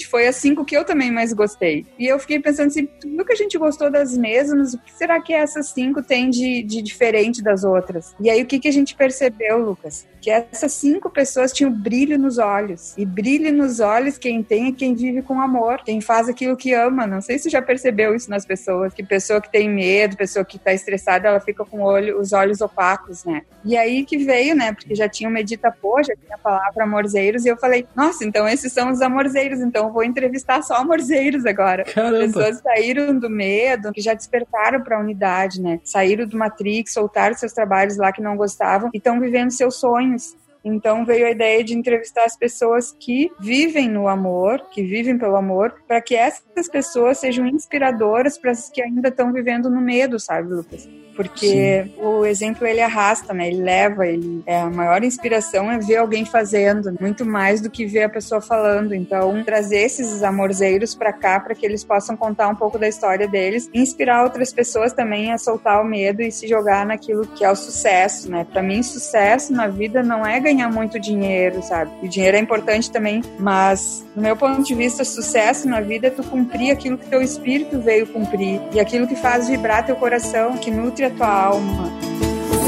foi 0.08 0.28
as 0.28 0.36
cinco 0.36 0.66
que 0.66 0.76
eu 0.76 0.84
também 0.84 1.12
mais 1.12 1.34
gostei. 1.34 1.86
E 1.98 2.06
eu 2.06 2.20
fiquei 2.20 2.40
pensando 2.40 2.68
assim, 2.68 2.86
tudo 2.86 3.26
que 3.26 3.34
a 3.34 3.36
gente 3.36 3.58
gostou 3.58 3.92
das 3.92 4.18
mesmas, 4.18 4.74
o 4.74 4.80
que 4.80 4.94
será 4.94 5.22
que 5.22 5.34
essas 5.34 5.70
cinco 5.70 6.02
têm 6.02 6.30
de, 6.30 6.64
de 6.64 6.82
diferente 6.82 7.42
das 7.42 7.64
outras? 7.64 8.16
E 8.20 8.30
aí 8.30 8.42
o 8.42 8.46
que, 8.46 8.60
que 8.60 8.68
a 8.68 8.74
gente 8.74 8.96
percebeu, 8.96 9.58
Lucas? 9.58 10.08
Que 10.22 10.30
essas 10.30 10.74
cinco 10.74 11.10
pessoas 11.10 11.54
tinham 11.54 11.72
brilho 11.72 12.18
nos 12.18 12.38
olhos. 12.38 12.94
E 12.98 13.06
brilho 13.06 13.54
nos 13.54 13.80
olhos 13.80 14.18
quem 14.18 14.44
tem 14.44 14.68
é 14.68 14.72
quem 14.72 14.94
vive 14.94 15.22
com 15.22 15.40
amor, 15.40 15.82
quem 15.84 16.02
faz 16.02 16.28
aquilo 16.28 16.58
que 16.58 16.74
ama. 16.74 17.08
Não 17.08 17.22
sei 17.22 17.38
se 17.38 17.44
você 17.44 17.50
já 17.52 17.62
percebeu 17.62 18.14
isso 18.14 18.30
nas 18.30 18.46
pessoas, 18.46 18.94
que 18.94 19.04
pessoa 19.04 19.42
que 19.42 19.52
tem 19.52 19.70
medo, 19.70 20.18
pessoa 20.18 20.44
que 20.44 20.60
tá 20.60 20.74
estressada, 20.74 21.28
ela 21.28 21.40
fica 21.40 21.64
com 21.64 21.82
olho, 21.82 22.20
os 22.20 22.34
olhos 22.34 22.62
opacos, 22.62 23.24
né? 23.24 23.44
E 23.64 23.78
aí 23.78 24.06
que 24.06 24.18
veio, 24.18 24.56
né? 24.56 24.74
Porque 24.74 24.94
já 24.94 25.08
tinha 25.08 25.30
o 25.30 25.32
Medita 25.32 25.72
Pô, 25.72 26.02
já 26.04 26.16
tinha 26.16 26.36
a 26.36 26.38
palavra 26.38 26.84
amorzeiros, 26.84 27.46
e 27.46 27.50
eu 27.50 27.58
falei, 27.58 27.86
nossa, 27.96 28.26
então 28.26 28.48
esses 28.48 28.72
são 28.72 28.92
os 28.92 29.02
amorzeiros, 29.02 29.60
então 29.60 29.79
vou 29.92 30.04
entrevistar 30.04 30.62
só 30.62 30.76
amorzeiros 30.76 31.46
agora. 31.46 31.86
Caramba. 31.86 32.20
Pessoas 32.20 32.60
saíram 32.60 33.18
do 33.18 33.30
medo, 33.30 33.94
que 33.94 34.02
já 34.02 34.14
despertaram 34.14 34.82
para 34.82 34.98
a 34.98 35.00
unidade, 35.00 35.62
né? 35.62 35.80
Saíram 35.84 36.28
do 36.28 36.38
Matrix, 36.38 36.94
soltaram 36.94 37.36
seus 37.36 37.54
trabalhos 37.54 37.98
lá 37.98 38.12
que 38.12 38.22
não 38.22 38.36
gostavam 38.36 38.90
e 38.94 38.98
estão 38.98 39.20
vivendo 39.20 39.52
seus 39.52 39.76
sonhos. 39.76 40.36
Então 40.64 41.06
veio 41.06 41.26
a 41.26 41.32
ideia 41.32 41.64
de 41.64 41.74
entrevistar 41.74 42.26
as 42.26 42.38
pessoas 42.38 42.92
que 43.00 43.32
vivem 43.40 43.90
no 43.90 44.08
amor, 44.08 44.62
que 44.72 44.84
vivem 44.84 45.18
pelo 45.18 45.36
amor, 45.36 45.74
para 45.88 46.02
que 46.02 46.16
essas 46.16 46.68
pessoas 46.70 47.18
sejam 47.18 47.46
inspiradoras 47.48 48.38
para 48.38 48.52
as 48.52 48.70
que 48.70 48.82
ainda 48.82 49.10
estão 49.10 49.32
vivendo 49.32 49.70
no 49.70 49.82
medo, 49.82 50.20
sabe, 50.20 50.54
Lucas? 50.54 50.88
porque 51.20 51.84
Sim. 51.84 52.02
o 52.02 52.26
exemplo 52.26 52.66
ele 52.66 52.80
arrasta, 52.80 53.34
né? 53.34 53.50
Ele 53.50 53.62
leva, 53.62 54.08
ele 54.08 54.42
é 54.46 54.62
a 54.62 54.70
maior 54.70 55.04
inspiração 55.04 55.70
é 55.70 55.78
ver 55.78 55.98
alguém 55.98 56.24
fazendo, 56.24 56.96
muito 56.98 57.26
mais 57.26 57.60
do 57.60 57.70
que 57.70 57.86
ver 57.86 58.04
a 58.04 58.10
pessoa 58.10 58.40
falando. 58.40 58.96
Então, 58.96 59.44
trazer 59.44 59.80
esses 59.80 60.24
amorzeiros 60.24 60.96
para 60.96 61.12
cá 61.12 61.38
para 61.38 61.54
que 61.54 61.66
eles 61.66 61.84
possam 61.84 62.16
contar 62.16 62.48
um 62.48 62.56
pouco 62.56 62.80
da 62.80 62.88
história 62.88 63.28
deles, 63.28 63.70
inspirar 63.74 64.24
outras 64.24 64.54
pessoas 64.54 64.94
também 64.94 65.34
a 65.34 65.38
soltar 65.38 65.82
o 65.82 65.86
medo 65.86 66.22
e 66.22 66.32
se 66.32 66.48
jogar 66.48 66.86
naquilo 66.86 67.28
que 67.28 67.44
é 67.44 67.52
o 67.52 67.56
sucesso, 67.56 68.32
né? 68.32 68.48
Para 68.50 68.64
mim, 68.64 68.82
sucesso 68.82 69.52
na 69.52 69.68
vida 69.68 70.02
não 70.02 70.26
é 70.26 70.40
ganhar 70.50 70.70
muito 70.72 71.00
dinheiro, 71.00 71.62
sabe? 71.62 71.92
O 72.02 72.08
dinheiro 72.08 72.36
é 72.36 72.40
importante 72.40 72.92
também, 72.92 73.22
mas 73.40 74.06
do 74.16 74.22
meu 74.22 74.36
ponto 74.36 74.64
de 74.64 74.74
vista, 74.74 75.04
sucesso 75.04 75.68
na 75.68 75.80
vida 75.80 76.08
é 76.08 76.10
tu 76.10 76.24
cumprir 76.24 76.72
aquilo 76.72 76.98
que 76.98 77.08
teu 77.08 77.22
espírito 77.22 77.80
veio 77.80 78.08
cumprir 78.08 78.60
e 78.74 78.80
aquilo 78.80 79.08
que 79.08 79.16
faz 79.16 79.48
vibrar 79.48 79.86
teu 79.86 79.96
coração, 79.96 80.58
que 80.58 80.72
nutre 80.72 81.06
a 81.06 81.10
tua 81.12 81.28
alma. 81.28 81.92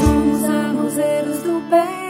Somos 0.00 0.44
armozeiros 0.44 1.42
do 1.42 1.60
bem. 1.68 2.01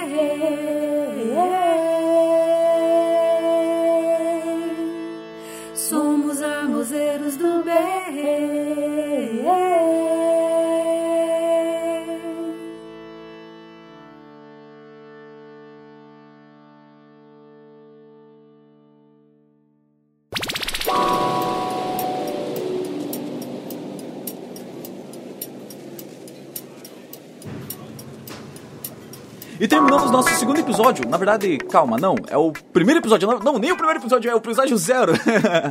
E 29.62 29.68
terminamos 29.68 30.10
nosso 30.10 30.28
segundo 30.34 30.58
episódio. 30.58 31.08
Na 31.08 31.16
verdade, 31.16 31.56
calma, 31.70 31.96
não. 31.96 32.16
É 32.28 32.36
o 32.36 32.50
primeiro 32.72 32.98
episódio. 32.98 33.28
Não, 33.28 33.38
não 33.38 33.58
nem 33.60 33.70
o 33.70 33.76
primeiro 33.76 34.00
episódio, 34.00 34.28
é 34.28 34.34
o 34.34 34.38
episódio 34.38 34.76
zero. 34.76 35.12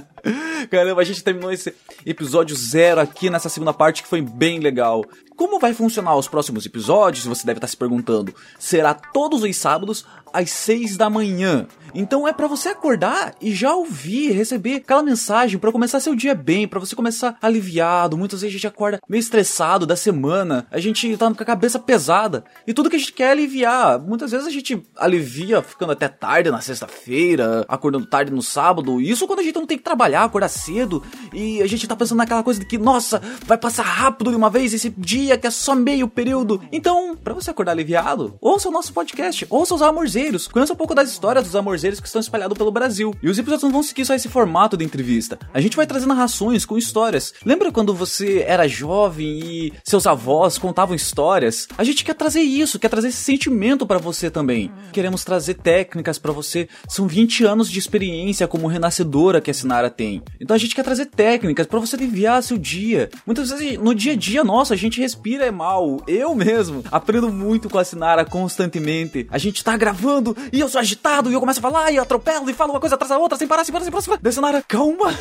Caramba, 0.71 1.01
a 1.01 1.03
gente 1.03 1.21
terminou 1.21 1.51
esse 1.51 1.75
episódio 2.05 2.55
zero 2.55 3.01
aqui 3.01 3.29
nessa 3.29 3.49
segunda 3.49 3.73
parte 3.73 4.01
que 4.01 4.07
foi 4.07 4.21
bem 4.21 4.59
legal. 4.59 5.03
Como 5.41 5.57
vai 5.57 5.73
funcionar 5.73 6.15
os 6.15 6.27
próximos 6.27 6.67
episódios? 6.67 7.25
Você 7.25 7.47
deve 7.47 7.57
estar 7.57 7.65
se 7.65 7.75
perguntando. 7.75 8.31
Será 8.59 8.93
todos 8.93 9.41
os 9.41 9.57
sábados 9.57 10.05
às 10.31 10.51
6 10.51 10.97
da 10.97 11.09
manhã. 11.09 11.67
Então 11.93 12.25
é 12.25 12.31
para 12.31 12.47
você 12.47 12.69
acordar 12.69 13.35
e 13.41 13.53
já 13.53 13.73
ouvir, 13.73 14.31
receber 14.31 14.75
aquela 14.75 15.03
mensagem 15.03 15.59
para 15.59 15.71
começar 15.71 15.99
seu 15.99 16.15
dia 16.15 16.33
bem, 16.33 16.65
para 16.65 16.79
você 16.79 16.95
começar 16.95 17.37
aliviado. 17.41 18.17
Muitas 18.17 18.41
vezes 18.41 18.53
a 18.53 18.57
gente 18.57 18.67
acorda 18.67 18.99
meio 19.09 19.19
estressado 19.19 19.85
da 19.85 19.95
semana, 19.95 20.65
a 20.71 20.79
gente 20.79 21.17
tá 21.17 21.33
com 21.33 21.43
a 21.43 21.45
cabeça 21.45 21.77
pesada 21.79 22.45
e 22.65 22.73
tudo 22.73 22.89
que 22.89 22.95
a 22.95 22.99
gente 22.99 23.11
quer 23.11 23.23
é 23.25 23.31
aliviar. 23.31 23.99
Muitas 23.99 24.31
vezes 24.31 24.47
a 24.47 24.51
gente 24.51 24.81
alivia 24.95 25.61
ficando 25.61 25.91
até 25.91 26.07
tarde 26.07 26.49
na 26.49 26.61
sexta-feira, 26.61 27.65
acordando 27.67 28.05
tarde 28.05 28.31
no 28.31 28.41
sábado. 28.41 29.01
Isso 29.01 29.27
quando 29.27 29.39
a 29.39 29.43
gente 29.43 29.55
não 29.55 29.65
tem 29.65 29.77
que 29.77 29.83
trabalhar, 29.83 30.23
acordar 30.23 30.49
cedo 30.49 31.03
e 31.33 31.61
a 31.61 31.67
gente 31.67 31.87
tá 31.87 31.95
pensando 31.95 32.19
naquela 32.19 32.43
coisa 32.43 32.59
de 32.59 32.65
que, 32.65 32.77
nossa, 32.77 33.21
vai 33.45 33.57
passar 33.57 33.83
rápido 33.83 34.29
de 34.29 34.37
uma 34.37 34.49
vez 34.49 34.73
esse 34.73 34.89
dia 34.97 35.30
que 35.37 35.47
é 35.47 35.51
só 35.51 35.75
meio 35.75 36.07
período. 36.07 36.61
Então, 36.71 37.15
para 37.15 37.33
você 37.33 37.51
acordar 37.51 37.73
aliviado, 37.73 38.37
ouça 38.41 38.69
o 38.69 38.71
nosso 38.71 38.93
podcast, 38.93 39.45
ouça 39.49 39.75
os 39.75 39.81
amorzeiros. 39.81 40.47
Conheça 40.47 40.73
um 40.73 40.75
pouco 40.75 40.95
das 40.95 41.09
histórias 41.09 41.45
dos 41.45 41.55
amorzeiros 41.55 41.99
que 41.99 42.07
estão 42.07 42.21
espalhados 42.21 42.57
pelo 42.57 42.71
Brasil. 42.71 43.13
E 43.21 43.29
os 43.29 43.37
episódios 43.37 43.63
não 43.63 43.71
vão 43.71 43.83
seguir 43.83 44.05
só 44.05 44.13
esse 44.13 44.29
formato 44.29 44.77
de 44.77 44.85
entrevista. 44.85 45.39
A 45.53 45.61
gente 45.61 45.75
vai 45.75 45.87
trazer 45.87 46.05
narrações 46.05 46.65
com 46.65 46.77
histórias. 46.77 47.33
Lembra 47.45 47.71
quando 47.71 47.93
você 47.93 48.43
era 48.47 48.67
jovem 48.67 49.39
e 49.39 49.73
seus 49.83 50.07
avós 50.07 50.57
contavam 50.57 50.95
histórias? 50.95 51.67
A 51.77 51.83
gente 51.83 52.03
quer 52.03 52.15
trazer 52.15 52.41
isso, 52.41 52.79
quer 52.79 52.89
trazer 52.89 53.09
esse 53.09 53.23
sentimento 53.23 53.85
para 53.85 53.97
você 53.97 54.29
também. 54.29 54.71
Queremos 54.91 55.23
trazer 55.23 55.55
técnicas 55.55 56.17
para 56.17 56.31
você. 56.31 56.67
São 56.87 57.07
20 57.07 57.45
anos 57.45 57.69
de 57.69 57.79
experiência 57.79 58.47
como 58.47 58.67
renascedora 58.67 59.41
que 59.41 59.51
a 59.51 59.53
Sinara 59.53 59.89
tem. 59.89 60.21
Então 60.39 60.55
a 60.55 60.59
gente 60.59 60.75
quer 60.75 60.83
trazer 60.83 61.07
técnicas 61.07 61.67
para 61.67 61.79
você 61.79 61.95
aliviar 61.95 62.43
seu 62.43 62.57
dia. 62.57 63.09
Muitas 63.25 63.49
vezes 63.49 63.77
no 63.77 63.93
dia 63.93 64.13
a 64.13 64.15
dia, 64.15 64.43
nossa, 64.43 64.73
a 64.73 64.77
gente 64.77 65.01
respira 65.21 65.45
é 65.45 65.51
mal. 65.51 66.01
Eu 66.07 66.33
mesmo 66.33 66.83
aprendo 66.91 67.31
muito 67.31 67.69
com 67.69 67.77
a 67.77 67.83
Sinara 67.83 68.25
constantemente. 68.25 69.27
A 69.29 69.37
gente 69.37 69.63
tá 69.63 69.77
gravando 69.77 70.35
e 70.51 70.59
eu 70.59 70.67
sou 70.67 70.81
agitado 70.81 71.29
e 71.29 71.33
eu 71.33 71.39
começo 71.39 71.59
a 71.59 71.61
falar 71.61 71.91
e 71.91 71.97
eu 71.97 72.01
atropelo 72.01 72.49
e 72.49 72.53
falo 72.53 72.71
uma 72.73 72.79
coisa 72.79 72.95
atrás 72.95 73.09
da 73.09 73.19
outra 73.19 73.37
sem 73.37 73.47
parar, 73.47 73.63
sem 73.63 73.71
parar, 73.71 73.83
sem 73.83 73.91
parar. 73.91 74.01
Sem 74.01 74.41
parar. 74.41 74.47
Área, 74.47 74.65
calma. 74.67 75.13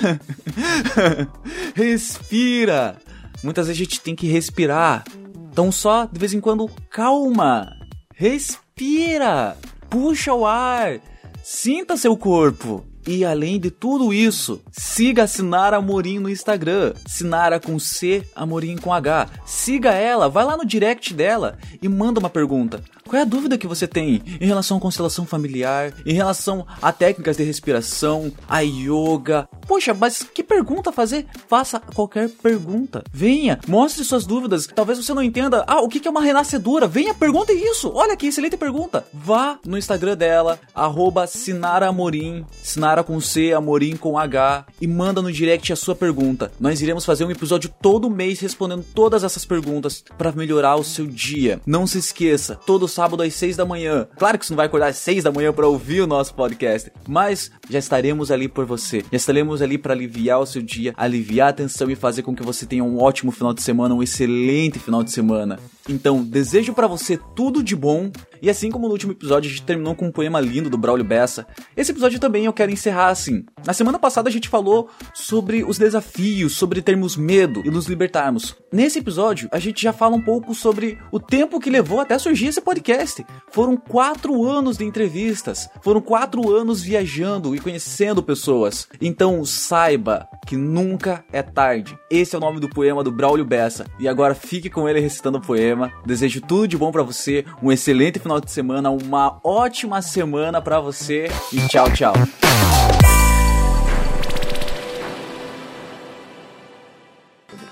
Respira. 1.77 2.97
Muitas 3.45 3.67
vezes 3.67 3.79
a 3.79 3.85
gente 3.85 4.01
tem 4.01 4.17
que 4.17 4.27
respirar. 4.27 5.05
Então 5.53 5.71
só 5.71 6.07
de 6.07 6.19
vez 6.19 6.33
em 6.33 6.41
quando, 6.41 6.71
calma. 6.91 7.71
Respira. 8.15 9.57
Puxa 9.91 10.33
o 10.33 10.47
ar. 10.47 10.99
Sinta 11.43 11.97
seu 11.97 12.17
corpo. 12.17 12.90
E 13.07 13.25
além 13.25 13.59
de 13.59 13.71
tudo 13.71 14.13
isso, 14.13 14.61
siga 14.71 15.25
a 15.25 15.27
Sinara 15.27 15.79
Amorim 15.79 16.19
no 16.19 16.29
Instagram. 16.29 16.93
Sinara 17.07 17.59
com 17.59 17.79
C, 17.79 18.25
Amorim 18.35 18.77
com 18.77 18.93
H. 18.93 19.29
Siga 19.47 19.93
ela, 19.93 20.29
vai 20.29 20.45
lá 20.45 20.57
no 20.57 20.67
direct 20.67 21.15
dela 21.15 21.59
e 21.81 21.89
manda 21.89 22.21
uma 22.21 22.31
pergunta. 22.31 22.83
Qual 23.11 23.19
é 23.19 23.23
a 23.23 23.27
dúvida 23.27 23.59
que 23.59 23.67
você 23.67 23.89
tem 23.89 24.23
em 24.41 24.47
relação 24.47 24.77
à 24.77 24.81
constelação 24.81 25.27
familiar, 25.27 25.93
em 26.07 26.13
relação 26.13 26.65
a 26.81 26.93
técnicas 26.93 27.37
de 27.37 27.43
respiração, 27.43 28.31
a 28.49 28.61
yoga? 28.61 29.49
Poxa, 29.67 29.93
mas 29.93 30.23
que 30.23 30.45
pergunta 30.45 30.93
fazer? 30.93 31.27
Faça 31.49 31.81
qualquer 31.81 32.29
pergunta. 32.29 33.03
Venha, 33.13 33.59
mostre 33.67 34.05
suas 34.05 34.25
dúvidas. 34.25 34.69
Talvez 34.73 34.97
você 34.97 35.13
não 35.13 35.25
entenda. 35.25 35.65
Ah, 35.67 35.81
o 35.81 35.89
que 35.89 36.07
é 36.07 36.11
uma 36.11 36.23
renascedora? 36.23 36.87
Venha, 36.87 37.13
pergunte 37.13 37.53
isso. 37.53 37.91
Olha 37.93 38.17
que 38.17 38.29
excelente 38.29 38.57
pergunta. 38.57 39.05
Vá 39.13 39.59
no 39.67 39.77
Instagram 39.77 40.17
dela, 40.17 40.61
arroba 40.73 41.27
Sinara 41.27 41.89
Amorim, 41.89 42.47
Sinara 42.63 43.03
com 43.03 43.21
C, 43.21 43.53
Amorim 43.53 43.97
com 43.97 44.17
H, 44.17 44.67
e 44.81 44.87
manda 44.87 45.21
no 45.21 45.33
direct 45.33 45.73
a 45.73 45.77
sua 45.77 45.97
pergunta. 45.97 46.53
Nós 46.61 46.81
iremos 46.81 47.05
fazer 47.05 47.25
um 47.25 47.31
episódio 47.33 47.75
todo 47.83 48.09
mês 48.09 48.39
respondendo 48.39 48.87
todas 48.95 49.25
essas 49.25 49.45
perguntas 49.45 50.05
para 50.17 50.31
melhorar 50.31 50.77
o 50.77 50.85
seu 50.85 51.09
dia. 51.09 51.61
Não 51.67 51.89
se 51.89 51.99
esqueça, 51.99 52.55
todo 52.55 52.87
sábado 52.87 53.00
sábado 53.01 53.23
às 53.23 53.33
6 53.33 53.57
da 53.57 53.65
manhã. 53.65 54.07
Claro 54.19 54.39
que 54.39 54.45
você 54.45 54.53
não 54.53 54.59
vai 54.59 54.67
acordar 54.67 54.89
às 54.89 54.97
6 54.97 55.25
da 55.25 55.33
manhã 55.33 55.55
para 55.55 55.67
ouvir 55.67 56.03
o 56.03 56.07
nosso 56.07 56.35
podcast, 56.35 56.93
mas 57.09 57.51
já 57.71 57.79
estaremos 57.79 58.31
ali 58.31 58.47
por 58.47 58.67
você. 58.67 58.99
Já 59.11 59.17
estaremos 59.17 59.63
ali 59.63 59.79
para 59.79 59.95
aliviar 59.95 60.39
o 60.39 60.45
seu 60.45 60.61
dia, 60.61 60.93
aliviar 60.99 61.49
a 61.49 61.53
tensão 61.55 61.91
e 61.91 61.95
fazer 61.97 62.21
com 62.23 62.37
que 62.37 62.43
você 62.43 62.67
tenha 62.67 62.85
um 62.85 63.01
ótimo 63.01 63.33
final 63.33 63.55
de 63.55 63.63
semana, 63.63 63.95
um 63.95 64.03
excelente 64.03 64.79
final 64.79 65.03
de 65.03 65.13
semana. 65.13 65.59
Então, 65.89 66.23
desejo 66.23 66.75
para 66.75 66.87
você 66.87 67.19
tudo 67.35 67.63
de 67.63 67.75
bom. 67.75 68.11
E 68.43 68.51
assim 68.51 68.71
como 68.71 68.87
no 68.87 68.93
último 68.93 69.13
episódio 69.13 69.49
a 69.49 69.51
gente 69.51 69.65
terminou 69.65 69.95
com 69.95 70.07
um 70.07 70.13
poema 70.13 70.41
lindo 70.41 70.71
do 70.71 70.79
Braulio 70.79 71.05
Bessa, 71.05 71.47
esse 71.77 71.91
episódio 71.91 72.19
também 72.19 72.45
eu 72.45 72.53
quero 72.53 72.71
encerrar 72.71 73.09
assim. 73.09 73.45
Na 73.65 73.73
semana 73.73 73.99
passada 73.99 74.29
a 74.29 74.33
gente 74.33 74.49
falou 74.49 74.89
sobre 75.15 75.65
os 75.65 75.79
desafios, 75.79 76.57
sobre 76.57 76.83
termos 76.83 77.17
medo 77.17 77.63
e 77.65 77.71
nos 77.71 77.87
libertarmos. 77.87 78.57
Nesse 78.73 78.99
episódio 78.99 79.49
a 79.53 79.59
gente 79.59 79.83
já 79.83 79.93
fala 79.93 80.17
um 80.17 80.21
pouco 80.21 80.55
sobre 80.55 80.99
o 81.11 81.21
tempo 81.21 81.61
que 81.61 81.71
levou 81.71 82.01
até 82.01 82.19
surgir 82.19 82.47
esse 82.47 82.61
podcast. 82.61 83.25
Foram 83.51 83.77
quatro 83.77 84.45
anos 84.45 84.77
de 84.77 84.85
entrevistas, 84.85 85.69
foram 85.83 86.01
quatro 86.01 86.55
anos 86.55 86.83
viajando 86.83 87.55
e 87.55 87.61
conhecendo 87.61 88.23
pessoas. 88.23 88.89
Então 89.01 89.45
saiba 89.45 90.27
que 90.47 90.57
nunca 90.57 91.25
é 91.33 91.43
tarde. 91.43 91.99
Esse 92.11 92.35
é 92.35 92.39
o 92.39 92.41
nome 92.41 92.61
do 92.61 92.69
poema 92.69 93.05
do 93.05 93.13
Braulio 93.13 93.45
Bessa. 93.45 93.87
E 93.99 94.09
agora 94.09 94.35
fique 94.35 94.71
com 94.71 94.89
ele 94.89 95.01
recitando 95.01 95.39
o 95.39 95.41
poema 95.41 95.93
Desejo 96.05 96.41
tudo 96.41 96.67
de 96.67 96.77
bom 96.77 96.91
para 96.91 97.03
você, 97.03 97.45
um 97.63 97.71
excelente 97.71 98.19
final 98.19 98.41
de 98.41 98.51
semana, 98.51 98.91
uma 98.91 99.39
ótima 99.45 100.03
semana 100.03 100.61
para 100.61 100.81
você 100.81 101.29
e 101.53 101.67
tchau, 101.69 101.91
tchau. 101.93 102.15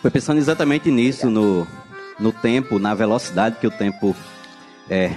Foi 0.01 0.11
pensando 0.11 0.39
exatamente 0.39 0.91
nisso, 0.91 1.29
no, 1.29 1.67
no 2.19 2.33
tempo, 2.33 2.79
na 2.79 2.95
velocidade 2.95 3.57
que 3.61 3.67
o 3.67 3.71
tempo 3.71 4.15
é, 4.89 5.13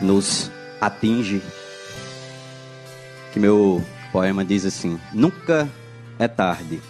nos 0.00 0.50
atinge, 0.80 1.42
que 3.32 3.40
meu 3.40 3.82
poema 4.12 4.44
diz 4.44 4.66
assim: 4.66 5.00
Nunca 5.14 5.68
é 6.18 6.28
tarde. 6.28 6.80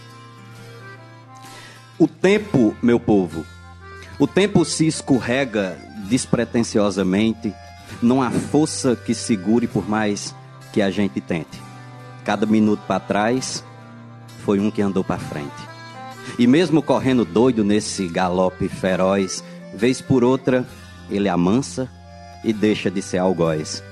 O 1.98 2.08
tempo, 2.08 2.76
meu 2.82 2.98
povo, 2.98 3.46
o 4.18 4.26
tempo 4.26 4.64
se 4.64 4.86
escorrega 4.86 5.78
despretensiosamente, 6.08 7.54
não 8.02 8.20
há 8.20 8.30
força 8.30 8.96
que 8.96 9.14
segure 9.14 9.68
por 9.68 9.88
mais 9.88 10.34
que 10.72 10.82
a 10.82 10.90
gente 10.90 11.20
tente. 11.20 11.60
Cada 12.24 12.46
minuto 12.46 12.82
para 12.86 12.98
trás 12.98 13.64
foi 14.44 14.58
um 14.58 14.70
que 14.70 14.82
andou 14.82 15.04
para 15.04 15.18
frente. 15.18 15.71
E 16.38 16.46
mesmo 16.46 16.82
correndo 16.82 17.24
doido 17.24 17.64
nesse 17.64 18.08
galope 18.08 18.68
feroz, 18.68 19.42
vez 19.74 20.00
por 20.00 20.24
outra, 20.24 20.66
ele 21.10 21.28
amansa 21.28 21.88
e 22.44 22.52
deixa 22.52 22.90
de 22.90 23.02
ser 23.02 23.18
algoz. 23.18 23.82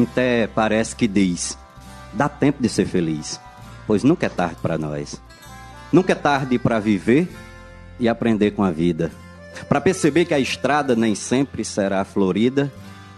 Até 0.00 0.46
parece 0.46 0.96
que 0.96 1.06
diz: 1.06 1.58
dá 2.12 2.28
tempo 2.28 2.62
de 2.62 2.68
ser 2.68 2.86
feliz, 2.86 3.40
pois 3.86 4.02
nunca 4.02 4.26
é 4.26 4.28
tarde 4.28 4.56
para 4.62 4.78
nós. 4.78 5.20
Nunca 5.92 6.12
é 6.12 6.16
tarde 6.16 6.58
para 6.58 6.78
viver 6.78 7.28
e 8.00 8.08
aprender 8.08 8.52
com 8.52 8.64
a 8.64 8.70
vida 8.70 9.10
para 9.68 9.80
perceber 9.80 10.24
que 10.24 10.34
a 10.34 10.38
estrada 10.38 10.96
nem 10.96 11.14
sempre 11.14 11.64
será 11.64 12.04
florida 12.04 12.72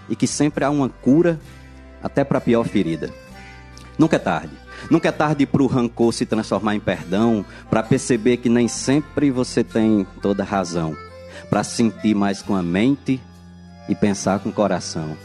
e 0.08 0.16
que 0.16 0.26
sempre 0.26 0.64
há 0.64 0.70
uma 0.70 0.88
cura 0.88 1.38
até 2.02 2.24
para 2.24 2.38
a 2.38 2.40
pior 2.40 2.64
ferida. 2.64 3.10
Nunca 3.98 4.16
é 4.16 4.18
tarde. 4.18 4.63
Nunca 4.90 5.08
é 5.08 5.12
tarde 5.12 5.46
para 5.46 5.62
o 5.62 5.66
rancor 5.66 6.12
se 6.12 6.26
transformar 6.26 6.74
em 6.74 6.80
perdão, 6.80 7.44
para 7.70 7.82
perceber 7.82 8.38
que 8.38 8.48
nem 8.48 8.68
sempre 8.68 9.30
você 9.30 9.64
tem 9.64 10.06
toda 10.20 10.44
razão, 10.44 10.96
para 11.48 11.64
sentir 11.64 12.14
mais 12.14 12.42
com 12.42 12.54
a 12.54 12.62
mente 12.62 13.20
e 13.88 13.94
pensar 13.94 14.38
com 14.38 14.48
o 14.48 14.52
coração, 14.52 15.16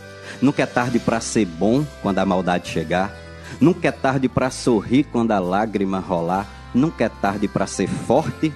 Nunca 0.42 0.63
é 0.63 0.66
tarde 0.66 1.00
para 1.00 1.20
ser 1.20 1.46
bom 1.46 1.86
quando 2.01 2.20
a 2.20 2.25
maldade 2.25 2.70
chegar. 2.70 3.13
Nunca 3.60 3.88
é 3.88 3.92
tarde 3.92 4.30
para 4.30 4.50
sorrir 4.50 5.04
quando 5.06 5.32
a 5.32 5.39
lágrima 5.39 6.00
rolar. 6.00 6.48
Nunca 6.74 7.06
é 7.06 7.10
tarde 7.10 7.48
para 7.48 7.66
ser 7.66 7.88
forte 7.88 8.54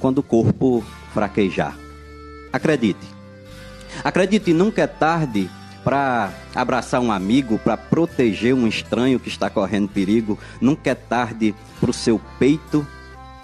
quando 0.00 0.18
o 0.18 0.22
corpo 0.22 0.82
fraquejar. 1.12 1.76
Acredite. 2.52 3.06
Acredite, 4.02 4.52
nunca 4.52 4.82
é 4.82 4.86
tarde 4.86 5.48
para 5.84 6.32
abraçar 6.54 7.00
um 7.00 7.12
amigo, 7.12 7.58
para 7.58 7.76
proteger 7.76 8.54
um 8.54 8.66
estranho 8.66 9.20
que 9.20 9.28
está 9.28 9.50
correndo 9.50 9.88
perigo. 9.88 10.38
Nunca 10.60 10.90
é 10.90 10.94
tarde 10.94 11.54
para 11.78 11.90
o 11.90 11.94
seu 11.94 12.18
peito 12.38 12.86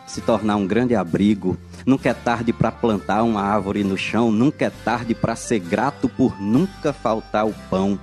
se 0.06 0.20
tornar 0.20 0.56
um 0.56 0.66
grande 0.66 0.97
abrigo. 0.97 1.56
Nunca 1.85 2.09
é 2.09 2.14
tarde 2.14 2.52
para 2.52 2.73
plantar 2.73 3.23
uma 3.23 3.42
árvore 3.42 3.85
no 3.85 3.97
chão. 3.97 4.32
Nunca 4.32 4.64
é 4.64 4.70
tarde 4.70 5.14
para 5.14 5.37
ser 5.37 5.61
grato 5.61 6.09
por 6.09 6.40
nunca 6.40 6.92
faltar 6.92 7.47
o 7.47 7.54
pão 7.68 7.99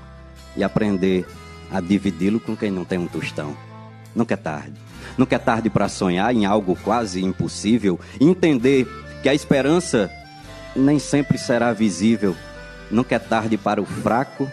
e 0.56 0.64
aprender 0.64 1.26
a 1.72 1.82
dividi-lo 1.82 2.40
com 2.40 2.56
quem 2.56 2.72
não 2.72 2.86
tem 2.86 2.98
um 2.98 3.08
tostão. 3.08 3.58
Nunca 4.16 4.36
é 4.36 4.38
tarde. 4.38 4.74
Nunca 5.18 5.36
é 5.36 5.40
tarde 5.40 5.70
para 5.70 5.90
sonhar 5.90 6.34
em 6.34 6.46
algo 6.46 6.78
quase 6.84 7.24
impossível. 7.24 8.00
Entender 8.22 8.88
que 9.22 9.30
a 9.30 9.34
esperança 9.34 10.10
nem 10.76 11.00
sempre 11.00 11.38
será 11.38 11.74
visível. 11.74 12.36
Nunca 12.90 13.16
é 13.16 13.20
tarde 13.20 13.58
para 13.58 13.82
o 13.82 13.86
fraco 13.86 14.50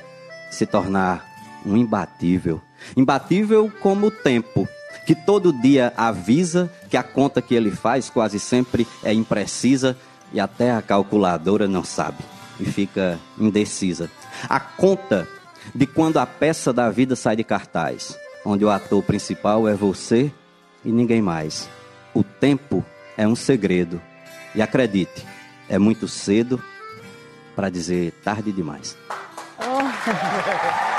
se 0.50 0.66
tornar 0.66 1.24
um 1.64 1.76
imbatível. 1.76 2.60
Imbatível 2.96 3.72
como 3.80 4.06
o 4.06 4.10
tempo, 4.10 4.68
que 5.06 5.14
todo 5.14 5.52
dia 5.52 5.92
avisa 5.96 6.70
que 6.88 6.96
a 6.96 7.02
conta 7.02 7.40
que 7.40 7.54
ele 7.54 7.70
faz 7.70 8.10
quase 8.10 8.38
sempre 8.38 8.86
é 9.02 9.12
imprecisa 9.12 9.96
e 10.32 10.40
até 10.40 10.72
a 10.72 10.82
calculadora 10.82 11.66
não 11.66 11.84
sabe 11.84 12.18
e 12.58 12.64
fica 12.64 13.18
indecisa. 13.38 14.10
A 14.48 14.60
conta 14.60 15.28
de 15.74 15.86
quando 15.86 16.18
a 16.18 16.26
peça 16.26 16.72
da 16.72 16.90
vida 16.90 17.16
sai 17.16 17.36
de 17.36 17.44
cartaz, 17.44 18.16
onde 18.44 18.64
o 18.64 18.70
ator 18.70 19.02
principal 19.02 19.68
é 19.68 19.74
você 19.74 20.30
e 20.84 20.92
ninguém 20.92 21.22
mais. 21.22 21.68
O 22.12 22.22
tempo 22.22 22.84
é 23.16 23.26
um 23.26 23.34
segredo. 23.34 24.00
E 24.54 24.62
acredite, 24.62 25.24
é 25.68 25.78
muito 25.78 26.06
cedo 26.06 26.62
para 27.54 27.70
dizer 27.70 28.12
tarde 28.22 28.52
demais. 28.52 28.96
Oh. 29.58 30.90